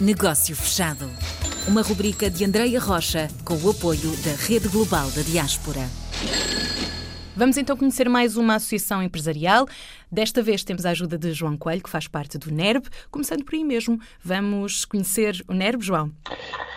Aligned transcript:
Negócio 0.00 0.54
Fechado. 0.54 1.06
Uma 1.66 1.82
rubrica 1.82 2.30
de 2.30 2.44
Andreia 2.44 2.78
Rocha 2.78 3.26
com 3.44 3.54
o 3.54 3.70
apoio 3.70 4.12
da 4.24 4.30
Rede 4.46 4.68
Global 4.68 5.10
da 5.10 5.22
Diaspora. 5.22 5.80
Vamos 7.36 7.56
então 7.56 7.76
conhecer 7.76 8.08
mais 8.08 8.36
uma 8.36 8.54
associação 8.54 9.02
empresarial. 9.02 9.66
Desta 10.10 10.40
vez 10.40 10.62
temos 10.62 10.86
a 10.86 10.90
ajuda 10.90 11.18
de 11.18 11.32
João 11.32 11.56
Coelho, 11.56 11.82
que 11.82 11.90
faz 11.90 12.06
parte 12.06 12.38
do 12.38 12.52
NERB. 12.52 12.86
Começando 13.10 13.44
por 13.44 13.56
aí 13.56 13.64
mesmo, 13.64 13.98
vamos 14.22 14.84
conhecer 14.84 15.44
o 15.48 15.52
NERB, 15.52 15.82
João. 15.82 16.12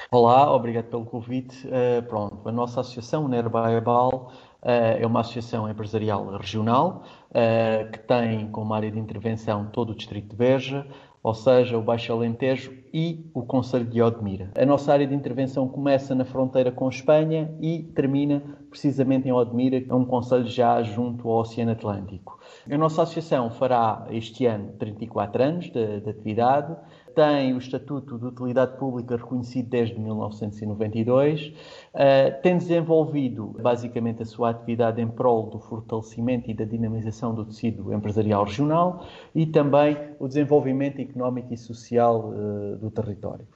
Olá, 0.10 0.52
obrigado 0.52 0.86
pelo 0.86 1.06
convite. 1.06 1.68
Uh, 1.68 2.02
pronto, 2.10 2.50
a 2.50 2.52
nossa 2.52 2.82
associação, 2.82 3.26
o 3.26 3.28
NERB 3.28 3.56
AEBAL, 3.56 4.34
uh, 4.64 4.68
é 5.00 5.06
uma 5.06 5.20
associação 5.20 5.70
empresarial 5.70 6.38
regional 6.38 7.04
uh, 7.30 7.92
que 7.92 8.00
tem 8.00 8.50
como 8.50 8.74
área 8.74 8.90
de 8.90 8.98
intervenção 8.98 9.68
todo 9.68 9.92
o 9.92 9.96
distrito 9.96 10.30
de 10.30 10.36
Beja, 10.36 10.88
ou 11.24 11.34
seja, 11.34 11.78
o 11.78 11.82
Baixo 11.82 12.12
Alentejo 12.12 12.74
e 12.94 13.30
o 13.34 13.44
Conselho 13.44 13.86
de 13.86 14.02
Odmira. 14.02 14.52
A 14.58 14.66
nossa 14.66 14.92
área 14.92 15.08
de 15.08 15.16
intervenção 15.16 15.68
começa 15.68 16.16
na 16.16 16.26
fronteira 16.26 16.72
com 16.72 16.90
Espanha 16.90 17.54
e 17.62 17.84
termina 17.96 18.42
precisamente 18.70 19.28
em 19.28 19.32
Odmira, 19.32 19.84
é 19.88 19.94
um 19.94 20.06
conselho 20.06 20.48
já 20.48 20.82
junto 20.82 21.30
ao 21.30 21.40
Oceano 21.40 21.72
Atlântico. 21.72 22.40
A 22.70 22.78
nossa 22.78 23.04
associação 23.04 23.52
fará 23.52 24.08
este 24.10 24.46
ano 24.46 24.74
34 24.80 25.44
anos 25.44 25.66
de, 25.70 26.00
de 26.00 26.10
atividade, 26.10 26.76
tem 27.14 27.54
o 27.54 27.58
Estatuto 27.58 28.18
de 28.18 28.26
Utilidade 28.26 28.78
Pública 28.78 29.16
reconhecido 29.16 29.70
desde 29.70 30.00
1992, 30.00 31.48
uh, 31.48 31.54
eh, 31.94 32.32
tem 32.32 32.58
desenvolvido 32.58 33.56
basicamente 33.62 34.22
a 34.24 34.26
sua 34.26 34.50
atividade 34.50 35.02
em 35.02 35.08
prol 35.08 35.50
do 35.50 35.60
fortalecimento 35.60 36.50
e 36.50 36.54
da 36.54 36.66
dinamização 36.66 37.34
do 37.34 37.46
tecido 37.46 37.94
empresarial 37.94 38.44
regional 38.46 39.06
e 39.34 39.46
também 39.46 39.98
o 40.20 40.28
desenvolvimento 40.28 41.00
económico 41.00 41.54
e 41.54 41.58
social 41.58 42.30
uh, 42.30 42.78
do 42.78 42.90
território. 42.92 43.48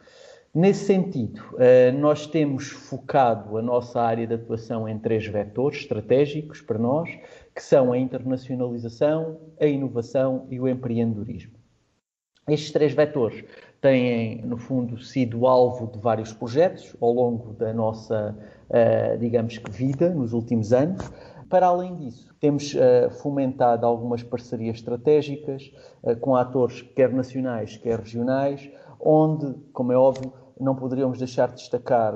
Nesse 0.54 0.86
sentido, 0.86 1.42
uh, 1.54 1.98
nós 2.00 2.28
temos 2.28 2.70
focado 2.70 3.58
a 3.58 3.62
nossa 3.62 4.02
área 4.02 4.26
de 4.26 4.36
atuação 4.36 4.88
em 4.88 4.98
três 4.98 5.28
vetores 5.28 5.80
estratégicos 5.80 6.62
para 6.62 6.80
nós, 6.80 7.10
que 7.54 7.62
são 7.62 7.92
a 7.92 7.98
internacionalização, 7.98 9.38
a 9.60 9.66
inovação 9.66 10.48
e 10.50 10.60
o 10.60 10.68
empreendedorismo. 10.68 11.65
Estes 12.48 12.72
três 12.72 12.94
vetores 12.94 13.44
têm, 13.82 14.44
no 14.44 14.56
fundo, 14.56 15.00
sido 15.00 15.48
alvo 15.48 15.88
de 15.88 15.98
vários 15.98 16.32
projetos 16.32 16.96
ao 17.02 17.12
longo 17.12 17.54
da 17.54 17.74
nossa, 17.74 18.38
uh, 18.70 19.18
digamos 19.18 19.58
que, 19.58 19.72
vida 19.72 20.10
nos 20.10 20.32
últimos 20.32 20.72
anos. 20.72 21.12
Para 21.50 21.66
além 21.68 21.96
disso, 21.96 22.32
temos 22.40 22.76
uh, 22.76 23.10
fomentado 23.22 23.84
algumas 23.84 24.22
parcerias 24.22 24.78
estratégicas 24.78 25.72
uh, 26.04 26.16
com 26.18 26.36
atores 26.36 26.84
quer 26.96 27.12
nacionais, 27.12 27.78
quer 27.78 28.00
regionais, 28.00 28.70
onde, 29.00 29.56
como 29.74 29.92
é 29.92 29.98
óbvio, 29.98 30.32
não 30.60 30.76
poderíamos 30.76 31.18
deixar 31.18 31.50
de 31.50 31.56
destacar 31.56 32.16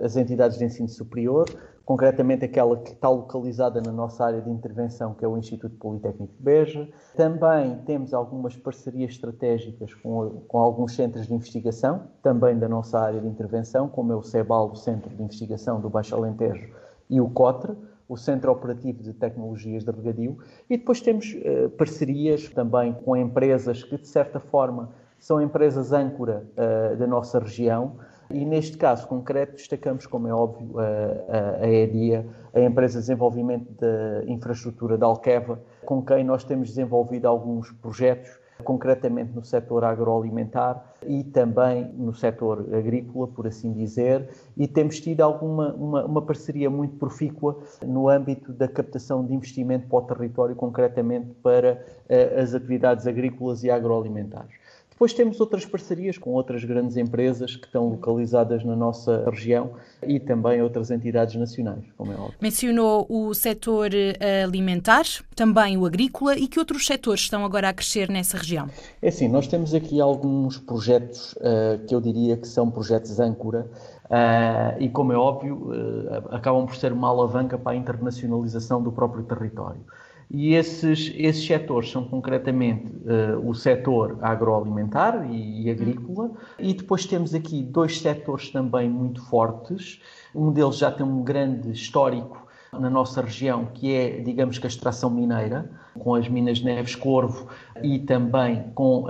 as 0.00 0.16
entidades 0.16 0.58
de 0.58 0.64
ensino 0.64 0.88
superior, 0.88 1.44
concretamente 1.84 2.44
aquela 2.44 2.76
que 2.78 2.92
está 2.92 3.08
localizada 3.08 3.80
na 3.80 3.92
nossa 3.92 4.24
área 4.24 4.40
de 4.40 4.50
intervenção, 4.50 5.12
que 5.14 5.24
é 5.24 5.28
o 5.28 5.36
Instituto 5.36 5.76
Politécnico 5.76 6.32
de 6.34 6.42
Beja. 6.42 6.88
Também 7.14 7.78
temos 7.84 8.14
algumas 8.14 8.56
parcerias 8.56 9.12
estratégicas 9.12 9.92
com, 9.94 10.42
com 10.48 10.58
alguns 10.58 10.94
centros 10.94 11.26
de 11.26 11.34
investigação, 11.34 12.08
também 12.22 12.58
da 12.58 12.68
nossa 12.68 12.98
área 12.98 13.20
de 13.20 13.26
intervenção, 13.26 13.88
como 13.88 14.12
é 14.12 14.16
o 14.16 14.22
CEBAL, 14.22 14.70
o 14.70 14.76
Centro 14.76 15.14
de 15.14 15.22
Investigação 15.22 15.80
do 15.80 15.90
Baixo 15.90 16.14
Alentejo, 16.14 16.72
e 17.10 17.20
o 17.20 17.28
COTRE, 17.28 17.76
o 18.08 18.16
Centro 18.16 18.50
Operativo 18.52 19.02
de 19.02 19.12
Tecnologias 19.12 19.84
de 19.84 19.90
Regadio. 19.90 20.38
E 20.68 20.76
depois 20.76 21.00
temos 21.00 21.34
uh, 21.34 21.68
parcerias 21.70 22.48
também 22.48 22.92
com 22.92 23.16
empresas 23.16 23.82
que, 23.82 23.98
de 23.98 24.06
certa 24.06 24.40
forma, 24.40 24.90
são 25.18 25.40
empresas 25.40 25.92
âncora 25.92 26.46
uh, 26.52 26.96
da 26.96 27.06
nossa 27.06 27.38
região, 27.38 27.96
e 28.34 28.44
neste 28.44 28.76
caso 28.76 29.06
concreto 29.06 29.52
destacamos, 29.52 30.06
como 30.06 30.26
é 30.26 30.34
óbvio, 30.34 30.78
a, 30.78 30.82
a, 30.82 31.64
a 31.64 31.68
EDIA, 31.68 32.26
a 32.52 32.60
Empresa 32.60 32.94
de 32.94 33.00
Desenvolvimento 33.00 33.72
da 33.80 34.24
Infraestrutura 34.26 34.98
da 34.98 35.06
Alqueva, 35.06 35.60
com 35.84 36.02
quem 36.02 36.24
nós 36.24 36.42
temos 36.42 36.68
desenvolvido 36.68 37.26
alguns 37.26 37.70
projetos, 37.70 38.30
concretamente 38.62 39.32
no 39.32 39.44
setor 39.44 39.84
agroalimentar 39.84 40.94
e 41.06 41.24
também 41.24 41.92
no 41.94 42.14
setor 42.14 42.66
agrícola, 42.72 43.26
por 43.26 43.46
assim 43.46 43.72
dizer, 43.72 44.28
e 44.56 44.68
temos 44.68 45.00
tido 45.00 45.22
alguma 45.22 45.72
uma, 45.74 46.04
uma 46.04 46.22
parceria 46.22 46.70
muito 46.70 46.96
profícua 46.96 47.58
no 47.84 48.08
âmbito 48.08 48.52
da 48.52 48.68
captação 48.68 49.24
de 49.24 49.34
investimento 49.34 49.88
para 49.88 49.98
o 49.98 50.02
território, 50.02 50.54
concretamente 50.54 51.30
para 51.42 51.84
uh, 52.08 52.40
as 52.40 52.54
atividades 52.54 53.06
agrícolas 53.06 53.64
e 53.64 53.70
agroalimentares. 53.70 54.63
Depois 54.94 55.12
temos 55.12 55.40
outras 55.40 55.66
parcerias 55.66 56.16
com 56.16 56.30
outras 56.30 56.62
grandes 56.64 56.96
empresas 56.96 57.56
que 57.56 57.66
estão 57.66 57.88
localizadas 57.88 58.64
na 58.64 58.76
nossa 58.76 59.28
região 59.28 59.72
e 60.06 60.20
também 60.20 60.62
outras 60.62 60.88
entidades 60.88 61.34
nacionais, 61.34 61.84
como 61.98 62.12
é 62.12 62.14
óbvio. 62.14 62.34
Mencionou 62.40 63.04
o 63.08 63.34
setor 63.34 63.90
eh, 63.92 64.44
alimentar, 64.44 65.04
também 65.34 65.76
o 65.76 65.84
agrícola 65.84 66.36
e 66.36 66.46
que 66.46 66.60
outros 66.60 66.86
setores 66.86 67.22
estão 67.22 67.44
agora 67.44 67.70
a 67.70 67.72
crescer 67.72 68.08
nessa 68.08 68.38
região? 68.38 68.68
É 69.02 69.08
assim, 69.08 69.26
nós 69.26 69.48
temos 69.48 69.74
aqui 69.74 70.00
alguns 70.00 70.58
projetos 70.58 71.32
uh, 71.34 71.84
que 71.88 71.94
eu 71.94 72.00
diria 72.00 72.36
que 72.36 72.46
são 72.46 72.70
projetos 72.70 73.18
âncora 73.18 73.66
uh, 74.04 74.80
e, 74.80 74.88
como 74.88 75.12
é 75.12 75.16
óbvio, 75.16 75.72
uh, 75.72 76.34
acabam 76.34 76.66
por 76.66 76.76
ser 76.76 76.92
uma 76.92 77.08
alavanca 77.08 77.58
para 77.58 77.72
a 77.72 77.76
internacionalização 77.76 78.80
do 78.80 78.92
próprio 78.92 79.24
território. 79.24 79.80
E 80.30 80.54
esses, 80.54 81.12
esses 81.16 81.46
setores 81.46 81.90
são 81.90 82.04
concretamente 82.04 82.86
uh, 82.86 83.48
o 83.48 83.54
setor 83.54 84.18
agroalimentar 84.22 85.30
e, 85.30 85.64
e, 85.64 85.70
agrícola, 85.70 86.30
e 86.58 86.74
depois 86.74 87.06
temos 87.06 87.34
aqui 87.34 87.62
dois 87.62 88.00
setores 88.00 88.50
também 88.50 88.88
muito 88.88 89.22
fortes. 89.26 90.00
Um 90.34 90.50
deles 90.50 90.78
já 90.78 90.90
tem 90.90 91.04
um 91.04 91.22
grande 91.22 91.70
histórico 91.70 92.44
na 92.72 92.90
nossa 92.90 93.22
região, 93.22 93.66
que 93.72 93.94
é, 93.94 94.20
digamos 94.20 94.58
que 94.58 94.66
a 94.66 94.68
extração 94.68 95.10
mineira, 95.10 95.70
com 95.98 96.14
as 96.14 96.28
minas 96.28 96.60
Neves 96.60 96.96
Corvo 96.96 97.46
e 97.82 98.00
também 98.00 98.64
com 98.74 99.04
uh, 99.04 99.08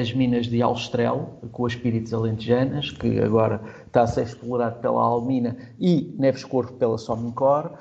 as 0.00 0.12
minas 0.12 0.46
de 0.46 0.62
Alstrel, 0.62 1.38
com 1.52 1.66
as 1.66 1.72
Espíritos 1.72 2.14
Alentejanas, 2.14 2.90
que 2.90 3.20
agora 3.20 3.60
está 3.86 4.02
a 4.02 4.06
ser 4.06 4.22
explorado 4.22 4.80
pela 4.80 5.02
Almina, 5.02 5.56
e 5.78 6.14
Neves 6.18 6.44
Corvo 6.44 6.72
pela 6.74 6.96
Somincor. 6.96 7.72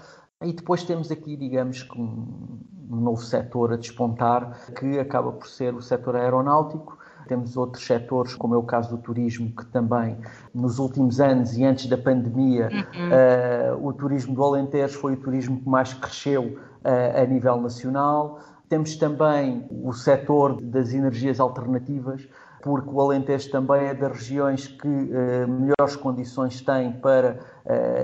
E 0.44 0.54
depois 0.54 0.84
temos 0.84 1.10
aqui, 1.10 1.36
digamos, 1.36 1.88
um 1.98 2.60
novo 2.96 3.22
setor 3.24 3.74
a 3.74 3.76
despontar, 3.76 4.72
que 4.76 5.00
acaba 5.00 5.32
por 5.32 5.48
ser 5.48 5.74
o 5.74 5.82
setor 5.82 6.16
aeronáutico. 6.16 6.96
Temos 7.28 7.58
outros 7.58 7.84
setores, 7.86 8.36
como 8.36 8.54
é 8.54 8.58
o 8.58 8.64
caso 8.64 8.96
do 8.96 9.02
turismo, 9.02 9.52
que 9.52 9.66
também 9.66 10.16
nos 10.54 10.78
últimos 10.78 11.20
anos 11.20 11.58
e 11.58 11.64
antes 11.66 11.88
da 11.88 11.98
pandemia, 11.98 12.70
uhum. 12.72 13.82
uh, 13.82 13.88
o 13.88 13.92
turismo 13.94 14.36
do 14.36 14.44
Alentejo 14.44 15.00
foi 15.00 15.14
o 15.14 15.18
turismo 15.18 15.60
que 15.60 15.68
mais 15.68 15.94
cresceu 15.94 16.44
uh, 16.44 17.22
a 17.22 17.26
nível 17.26 17.60
nacional. 17.60 18.40
Temos 18.70 18.96
também 18.96 19.66
o 19.72 19.92
setor 19.92 20.62
das 20.62 20.94
energias 20.94 21.40
alternativas, 21.40 22.28
porque 22.62 22.90
o 22.90 23.02
Alentejo 23.02 23.50
também 23.50 23.88
é 23.88 23.94
das 23.94 24.12
regiões 24.12 24.68
que 24.68 24.88
uh, 24.88 25.48
melhores 25.48 25.96
condições 25.96 26.62
tem 26.62 26.92
para 26.92 27.30
eh, 27.30 27.40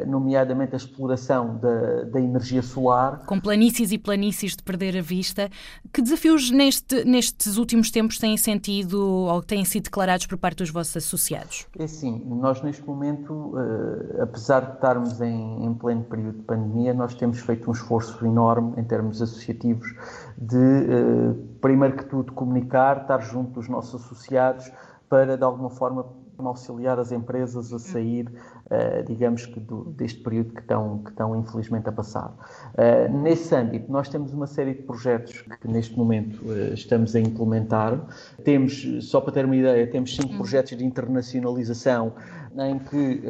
nomeadamente 0.06 0.74
a 0.74 0.78
exploração 0.78 1.58
da, 1.58 2.04
da, 2.04 2.20
energia 2.20 2.62
solar. 2.62 3.26
Com 3.26 3.40
planícies 3.40 3.92
e 3.92 3.98
planícies 3.98 4.56
de 4.56 4.64
perder 4.64 4.98
a 4.98 5.02
vista. 5.02 5.50
Que 5.94 6.02
desafios 6.02 6.52
neste, 6.52 7.06
nestes 7.06 7.58
últimos 7.58 7.90
tempos 7.90 8.18
têm 8.18 8.36
sentido 8.36 9.00
ou 9.02 9.42
têm 9.42 9.64
sido 9.64 9.84
declarados 9.84 10.26
por 10.26 10.38
parte 10.38 10.58
dos 10.58 10.70
vossos 10.70 10.98
associados? 10.98 11.66
É 11.78 11.88
sim, 11.88 12.22
nós 12.26 12.62
neste 12.62 12.86
momento, 12.86 13.34
uh, 13.34 14.22
apesar 14.22 14.62
de 14.62 14.74
estarmos 14.74 15.22
em, 15.22 15.66
em, 15.66 15.74
pleno 15.74 16.04
período 16.04 16.38
de 16.38 16.44
pandemia, 16.44 16.94
nós 16.94 17.16
temos 17.16 17.40
feito 17.40 17.70
um 17.70 17.74
esforço 17.74 18.26
enorme 18.26 18.74
em 18.78 18.84
termos 18.84 19.22
associativos 19.22 19.94
de, 20.38 20.58
uh, 20.58 21.34
primeiro 21.62 21.96
que 21.96 22.06
tudo, 22.06 22.34
comunicar, 22.34 23.02
estar 23.02 23.20
junto 23.20 23.52
dos 23.52 23.70
nossos 23.70 24.04
associados 24.04 24.72
para, 25.08 25.38
de 25.38 25.44
alguma 25.44 25.70
forma, 25.70 26.06
auxiliar 26.38 27.00
as 27.00 27.12
empresas 27.12 27.72
a 27.72 27.80
sair, 27.80 28.28
uh, 28.74 29.04
digamos 29.06 29.46
que, 29.46 29.60
do, 29.60 29.86
deste 29.92 30.20
período 30.20 30.54
que 30.54 30.62
estão, 30.62 31.00
que 31.00 31.12
estão 31.12 31.40
infelizmente 31.40 31.88
a 31.88 31.92
passar. 31.92 32.34
Uh, 32.74 33.18
nesse 33.22 33.56
âmbito, 33.56 33.92
nós 33.92 34.10
temos 34.10 34.34
uma 34.34 34.48
série 34.48 34.74
de 34.74 34.82
projetos 34.82 35.44
que 35.62 35.68
neste 35.68 35.98
momento 35.98 36.42
uh, 36.44 36.74
estamos 36.74 37.16
a 37.16 37.20
implementar. 37.20 38.00
Temos, 38.44 38.86
só 39.02 39.22
para 39.22 39.34
ter 39.34 39.46
uma 39.46 39.56
ideia, 39.56 39.86
temos 39.88 40.16
cinco 40.16 40.32
uhum. 40.32 40.38
projetos 40.38 40.78
de 40.78 40.86
internacionalização 40.86 42.14
em 42.56 42.78
que 42.78 43.22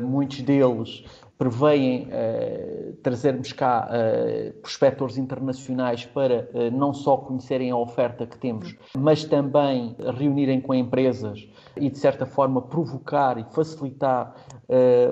muitos 0.00 0.40
deles 0.40 1.04
prevêem 1.40 2.06
uh, 2.08 2.92
trazermos 3.02 3.50
cá 3.50 3.88
uh, 3.88 4.52
prospectores 4.60 5.16
internacionais 5.16 6.04
para 6.04 6.50
uh, 6.52 6.70
não 6.70 6.92
só 6.92 7.16
conhecerem 7.16 7.70
a 7.70 7.76
oferta 7.78 8.26
que 8.26 8.36
temos, 8.36 8.76
mas 8.94 9.24
também 9.24 9.96
reunirem 10.18 10.60
com 10.60 10.74
empresas 10.74 11.48
e, 11.78 11.88
de 11.88 11.98
certa 11.98 12.26
forma, 12.26 12.60
provocar 12.60 13.38
e 13.38 13.44
facilitar 13.54 14.34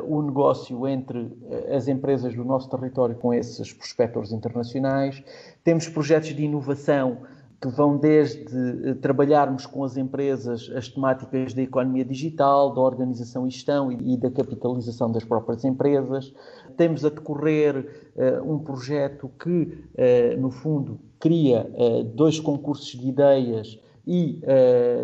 o 0.07 0.23
negócio 0.23 0.87
entre 0.87 1.33
as 1.75 1.89
empresas 1.89 2.35
do 2.35 2.45
nosso 2.45 2.69
território 2.71 3.17
com 3.17 3.33
esses 3.33 3.73
prospectores 3.73 4.31
internacionais. 4.31 5.23
Temos 5.65 5.89
projetos 5.89 6.35
de 6.35 6.45
inovação 6.45 7.23
que 7.61 7.69
vão 7.69 7.97
desde 7.97 8.95
trabalharmos 8.97 9.67
com 9.67 9.83
as 9.83 9.97
empresas 9.97 10.71
as 10.77 10.89
temáticas 10.89 11.53
da 11.53 11.63
economia 11.63 12.05
digital, 12.05 12.73
da 12.73 12.81
organização 12.81 13.47
e 13.47 13.51
gestão 13.51 13.91
e 13.91 14.17
da 14.17 14.31
capitalização 14.31 15.11
das 15.11 15.25
próprias 15.25 15.65
empresas. 15.65 16.33
Temos 16.77 17.05
a 17.05 17.09
decorrer 17.09 18.13
uh, 18.15 18.53
um 18.53 18.61
projeto 18.61 19.29
que, 19.41 19.51
uh, 19.51 20.41
no 20.41 20.51
fundo, 20.51 21.01
cria 21.19 21.69
uh, 21.75 22.05
dois 22.05 22.39
concursos 22.39 22.99
de 22.99 23.09
ideias 23.09 23.79
e 24.07 24.41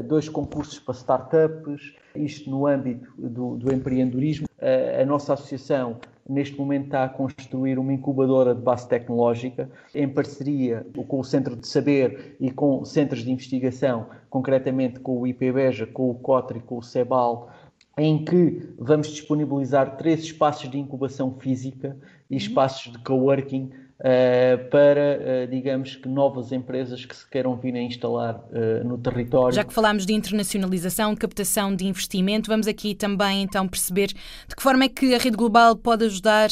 dois 0.09 0.31
concursos 0.31 0.79
para 0.79 0.95
startups, 0.95 1.95
isto 2.17 2.49
no 2.49 2.67
âmbito 2.67 3.13
do, 3.19 3.55
do 3.59 3.71
empreendedorismo. 3.71 4.47
a 4.59 5.05
nossa 5.05 5.35
associação 5.35 5.99
neste 6.29 6.59
momento 6.59 6.87
está 6.87 7.05
a 7.05 7.09
construir 7.09 7.79
uma 7.79 7.93
incubadora 7.93 8.55
de 8.55 8.61
base 8.63 8.89
tecnológica 8.89 9.71
em 9.95 10.09
parceria 10.09 10.87
com 11.07 11.21
o 11.21 11.25
Centro 11.25 11.55
de 11.55 11.67
Saber 11.67 12.37
e 12.41 12.51
com 12.51 12.85
centros 12.85 13.23
de 13.23 13.31
investigação, 13.31 14.07
concretamente 14.31 15.01
com 15.01 15.21
o 15.21 15.27
IPBEJA, 15.27 15.87
com 15.87 16.11
o 16.11 16.15
COTRE 16.15 16.59
e 16.59 16.63
com 16.63 16.79
o 16.79 16.83
CEBAL, 16.83 17.51
em 17.97 18.25
que 18.25 18.75
vamos 18.79 19.09
disponibilizar 19.09 19.97
três 19.97 20.21
espaços 20.21 20.69
de 20.71 20.79
incubação 20.79 21.35
física 21.39 21.97
e 22.31 22.37
espaços 22.37 22.91
de 22.91 22.99
coworking 22.99 23.71
uh, 24.05 24.69
para, 24.69 25.19
uh, 25.19 25.51
digamos 25.51 25.97
que, 25.97 26.09
novas 26.09 26.53
empresas 26.53 27.05
que 27.05 27.17
se 27.17 27.29
queiram 27.29 27.57
vir 27.57 27.75
a 27.75 27.81
instalar 27.81 28.37
uh, 28.37 28.87
no 28.87 28.99
território. 28.99 29.55
Já 29.55 29.65
que 29.65 29.73
falámos 29.73 30.05
de 30.05 30.13
internacionalização, 30.13 31.17
captação 31.17 31.75
de 31.75 31.87
investimento, 31.87 32.51
vamos 32.51 32.69
aqui 32.69 32.95
também 32.95 33.43
então 33.43 33.67
perceber 33.67 34.09
de 34.09 34.55
que 34.55 34.63
forma 34.63 34.85
é 34.85 34.89
que 34.89 35.15
a 35.15 35.19
rede 35.19 35.37
global 35.37 35.75
pode 35.75 36.05
ajudar 36.05 36.51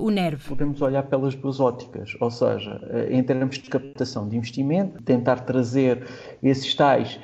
o 0.00 0.10
NERV. 0.10 0.48
Podemos 0.48 0.82
olhar 0.82 1.02
pelas 1.04 1.34
duas 1.34 1.60
óticas, 1.60 2.14
ou 2.20 2.30
seja, 2.30 2.80
em 3.08 3.22
termos 3.22 3.58
de 3.58 3.70
captação 3.70 4.28
de 4.28 4.36
investimento, 4.36 5.02
tentar 5.02 5.40
trazer 5.40 6.06
esses 6.42 6.74
tais 6.74 7.18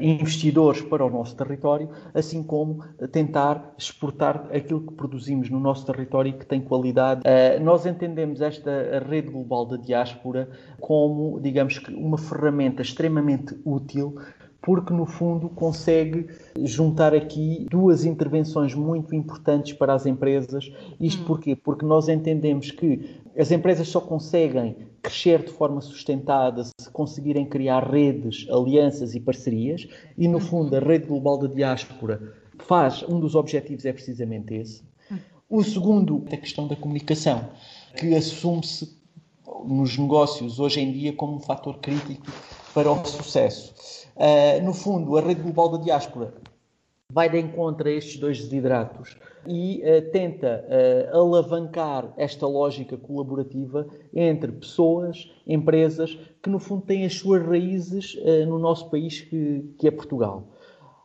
investidores 0.00 0.80
para 0.80 1.04
o 1.04 1.10
nosso 1.10 1.36
território, 1.36 1.88
assim 2.12 2.42
como 2.42 2.84
tentar 3.10 3.74
exportar 3.78 4.48
aquilo 4.52 4.80
que 4.80 4.94
produzimos 4.94 5.48
no 5.50 5.60
nosso 5.60 5.86
território 5.86 6.30
e 6.30 6.32
que 6.32 6.46
tem 6.46 6.60
qualidade. 6.60 7.20
Uh, 7.20 7.62
nós 7.62 7.86
entendemos 7.86 8.40
esta 8.40 8.70
rede 9.08 9.30
global 9.30 9.66
da 9.66 9.76
diáspora 9.76 10.48
como, 10.80 11.40
digamos 11.40 11.78
que, 11.78 11.92
uma 11.94 12.18
ferramenta 12.18 12.82
extremamente 12.82 13.56
útil 13.64 14.16
porque 14.62 14.92
no 14.92 15.04
fundo 15.04 15.48
consegue 15.48 16.28
juntar 16.60 17.12
aqui 17.12 17.66
duas 17.68 18.04
intervenções 18.04 18.74
muito 18.74 19.12
importantes 19.12 19.72
para 19.72 19.92
as 19.92 20.06
empresas. 20.06 20.70
Isto 21.00 21.22
hum. 21.22 21.26
porquê? 21.26 21.56
Porque 21.56 21.84
nós 21.84 22.08
entendemos 22.08 22.70
que 22.70 23.20
as 23.36 23.50
empresas 23.50 23.88
só 23.88 24.00
conseguem 24.00 24.76
crescer 25.02 25.42
de 25.42 25.50
forma 25.50 25.80
sustentada 25.80 26.64
se 26.64 26.90
conseguirem 26.92 27.44
criar 27.44 27.90
redes, 27.90 28.46
alianças 28.48 29.14
e 29.14 29.20
parcerias, 29.20 29.88
e 30.16 30.28
no 30.28 30.38
fundo 30.38 30.76
a 30.76 30.80
rede 30.80 31.06
global 31.06 31.36
da 31.38 31.48
diáspora 31.48 32.34
faz, 32.58 33.02
um 33.02 33.18
dos 33.18 33.34
objetivos 33.34 33.84
é 33.84 33.92
precisamente 33.92 34.54
esse. 34.54 34.82
O 35.48 35.62
segundo 35.62 36.24
é 36.30 36.34
a 36.34 36.38
questão 36.38 36.66
da 36.66 36.76
comunicação, 36.76 37.50
que 37.96 38.14
assume-se 38.14 38.96
nos 39.66 39.98
negócios 39.98 40.58
hoje 40.58 40.80
em 40.80 40.92
dia 40.92 41.12
como 41.12 41.36
um 41.36 41.40
fator 41.40 41.78
crítico 41.78 42.32
para 42.72 42.90
o 42.90 43.04
sucesso. 43.04 43.74
Uh, 44.16 44.64
no 44.64 44.72
fundo, 44.72 45.16
a 45.16 45.20
rede 45.20 45.42
global 45.42 45.68
da 45.70 45.78
diáspora 45.78 46.32
vai 47.12 47.28
de 47.28 47.38
encontro 47.38 47.86
a 47.86 47.92
estes 47.92 48.18
dois 48.18 48.38
desidratos 48.38 49.18
e 49.46 49.82
uh, 49.84 50.10
tenta 50.10 50.64
uh, 50.66 51.16
alavancar 51.16 52.10
esta 52.16 52.46
lógica 52.46 52.96
colaborativa 52.96 53.86
entre 54.14 54.50
pessoas, 54.50 55.30
empresas, 55.46 56.18
que 56.42 56.48
no 56.48 56.58
fundo 56.58 56.82
têm 56.82 57.04
as 57.04 57.14
suas 57.14 57.44
raízes 57.46 58.14
uh, 58.14 58.46
no 58.46 58.58
nosso 58.58 58.88
país, 58.88 59.20
que, 59.20 59.74
que 59.78 59.86
é 59.86 59.90
Portugal. 59.90 60.48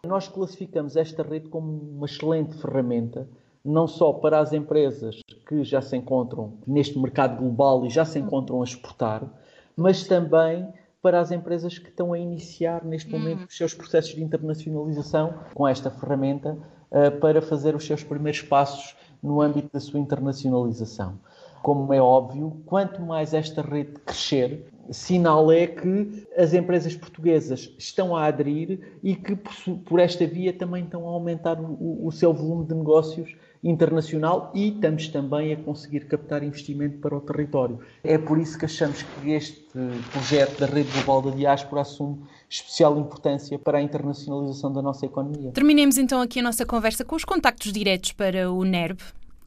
Nós 0.06 0.30
classificamos 0.30 0.96
esta 0.96 1.24
rede 1.24 1.50
como 1.50 1.70
uma 1.70 2.06
excelente 2.06 2.56
ferramenta, 2.56 3.28
não 3.66 3.86
só 3.86 4.14
para 4.14 4.40
as 4.40 4.54
empresas 4.54 5.20
que 5.46 5.62
já 5.66 5.82
se 5.82 5.98
encontram 5.98 6.54
neste 6.66 6.98
mercado 6.98 7.38
global 7.38 7.86
e 7.86 7.90
já 7.90 8.06
se 8.06 8.18
encontram 8.18 8.62
a 8.62 8.64
exportar, 8.64 9.30
mas 9.76 10.08
também 10.08 10.66
para 11.02 11.20
as 11.20 11.32
empresas 11.32 11.78
que 11.78 11.90
estão 11.90 12.14
a 12.14 12.20
iniciar 12.20 12.84
neste 12.84 13.10
momento 13.12 13.46
os 13.46 13.56
seus 13.56 13.74
processos 13.74 14.16
de 14.16 14.24
internacionalização 14.24 15.34
com 15.54 15.68
esta 15.68 15.92
ferramenta 15.92 16.58
uh, 16.92 17.20
para 17.20 17.42
fazer 17.42 17.76
os 17.76 17.86
seus 17.86 18.04
primeiros 18.04 18.42
passos 18.42 18.96
no 19.22 19.42
âmbito 19.42 19.70
da 19.72 19.80
sua 19.80 20.00
internacionalização. 20.00 21.20
Como 21.62 21.94
é 21.94 22.02
óbvio, 22.02 22.62
quanto 22.66 23.02
mais 23.02 23.34
esta 23.34 23.62
rede 23.62 23.94
crescer, 24.06 24.68
sinal 24.90 25.52
é 25.52 25.68
que 25.68 26.28
as 26.38 26.54
empresas 26.54 26.96
portuguesas 26.96 27.74
estão 27.78 28.16
a 28.16 28.26
aderir 28.26 28.98
e 29.04 29.16
que, 29.16 29.36
por, 29.36 29.54
por 29.86 30.00
esta 30.00 30.26
via, 30.26 30.54
também 30.54 30.84
estão 30.84 31.08
a 31.08 31.12
aumentar 31.12 31.60
o, 31.60 32.06
o 32.06 32.12
seu 32.12 32.34
volume 32.34 32.66
de 32.66 32.76
negócios 32.76 33.36
internacional 33.64 34.52
e 34.54 34.70
estamos 34.70 35.08
também 35.08 35.54
a 35.54 35.58
conseguir 35.58 36.02
captar 36.02 36.44
investimento 36.44 36.98
para 37.00 37.16
o 37.16 37.22
território. 37.22 37.80
É 38.04 38.18
por 38.18 38.38
isso 38.38 38.58
que 38.58 38.66
achamos 38.66 39.02
que 39.02 39.32
este 39.32 39.66
projeto 40.12 40.60
da 40.60 40.66
Rede 40.66 40.90
Global 40.92 41.22
da 41.22 41.36
Diáspora 41.36 41.82
assume 41.82 42.20
especial 42.50 42.98
importância 42.98 43.60
para 43.60 43.80
a 43.80 43.82
internacionalização 43.82 44.72
da 44.72 44.82
nossa 44.82 45.06
economia. 45.06 45.52
Terminemos 45.52 45.98
então 45.98 46.22
aqui 46.22 46.40
a 46.40 46.44
nossa 46.44 46.66
conversa 46.66 47.04
com 47.04 47.16
os 47.16 47.26
contactos 47.26 47.72
diretos 47.72 48.14
para 48.14 48.52
o 48.52 48.64
NERB. 48.64 49.02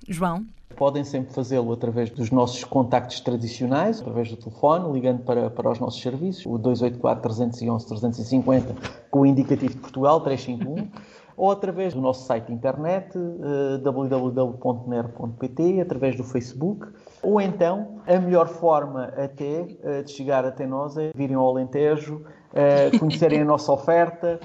João? 0.08 0.46
Podem 0.76 1.04
sempre 1.04 1.34
fazê-lo 1.34 1.72
através 1.72 2.10
dos 2.10 2.30
nossos 2.30 2.62
contactos 2.64 3.20
tradicionais, 3.20 4.00
através 4.00 4.30
do 4.30 4.36
telefone, 4.36 4.92
ligando 4.92 5.22
para, 5.22 5.50
para 5.50 5.70
os 5.70 5.78
nossos 5.78 6.00
serviços, 6.00 6.46
o 6.46 6.58
284-311-350, 6.58 8.74
com 9.10 9.20
o 9.20 9.26
indicativo 9.26 9.74
de 9.74 9.80
Portugal, 9.80 10.20
351 10.20 10.88
ou 11.40 11.50
através 11.50 11.94
do 11.94 12.02
nosso 12.02 12.26
site 12.26 12.52
internet 12.52 13.16
uh, 13.16 13.78
www.ner.pt, 13.78 15.80
através 15.80 16.14
do 16.14 16.22
Facebook, 16.22 16.86
ou 17.22 17.40
então 17.40 18.02
a 18.06 18.18
melhor 18.18 18.46
forma 18.46 19.04
até 19.16 19.62
uh, 19.62 20.04
de 20.04 20.10
chegar 20.10 20.44
até 20.44 20.66
nós 20.66 20.98
é 20.98 21.12
virem 21.14 21.36
ao 21.36 21.48
Alentejo, 21.48 22.16
uh, 22.16 22.98
conhecerem 22.98 23.40
a 23.40 23.44
nossa 23.46 23.72
oferta 23.72 24.38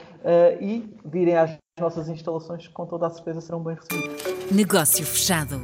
e 0.61 0.89
virem 1.03 1.35
às 1.35 1.57
nossas 1.77 2.07
instalações 2.07 2.65
que 2.65 2.73
com 2.73 2.85
toda 2.85 3.07
a 3.07 3.09
certeza 3.09 3.41
serão 3.41 3.61
bem 3.61 3.75
recebidos. 3.75 4.23
Negócio 4.49 5.05
fechado. 5.05 5.59